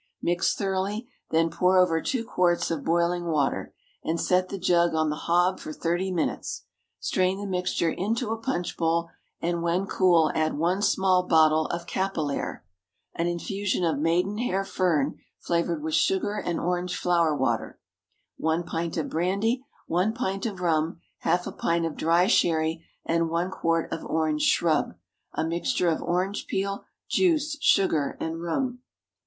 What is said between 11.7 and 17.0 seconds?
capillaire (an infusion of maidenhair fern, flavoured with sugar and orange